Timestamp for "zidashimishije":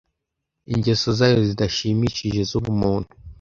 1.49-2.39